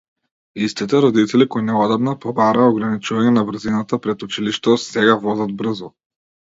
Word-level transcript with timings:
Истите 0.67 1.01
родители 1.03 1.47
кои 1.55 1.65
неодамна 1.67 2.15
побараа 2.25 2.71
ограничување 2.73 3.35
на 3.37 3.45
брзината 3.53 4.03
пред 4.07 4.29
училиштето, 4.31 4.79
сега 4.89 5.23
возат 5.31 5.57
брзо. 5.65 5.95